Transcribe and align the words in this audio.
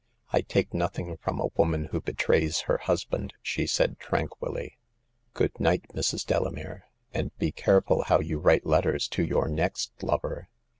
"I 0.33 0.41
take 0.41 0.73
nothing 0.73 1.15
from 1.17 1.39
a 1.39 1.49
woman 1.55 1.89
who 1.91 2.01
betrays 2.01 2.61
her 2.61 2.77
husband," 2.79 3.35
she 3.39 3.67
said, 3.67 3.99
tranquilly. 3.99 4.79
Good 5.35 5.59
night, 5.59 5.83
Mrs. 5.93 6.25
Delamere— 6.25 6.87
and 7.13 7.29
be 7.37 7.51
careful 7.51 8.05
how 8.05 8.19
you 8.19 8.39
write 8.39 8.65
letters 8.65 9.07
to 9.09 9.23
your 9.23 9.47
next 9.47 9.91
lover. 10.01 10.49